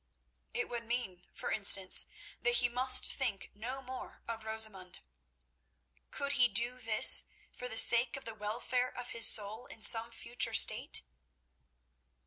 It 0.51 0.67
would 0.67 0.85
mean, 0.87 1.27
for 1.31 1.51
instance, 1.51 2.07
that 2.41 2.55
he 2.55 2.67
must 2.67 3.05
think 3.13 3.51
no 3.53 3.83
more 3.83 4.23
of 4.27 4.43
Rosamund. 4.43 5.03
Could 6.09 6.31
he 6.31 6.47
do 6.47 6.79
this 6.79 7.25
for 7.51 7.67
the 7.67 7.77
sake 7.77 8.17
of 8.17 8.25
the 8.25 8.33
welfare 8.33 8.89
of 8.89 9.09
his 9.09 9.27
soul 9.27 9.67
in 9.67 9.83
some 9.83 10.09
future 10.11 10.55
state? 10.55 11.03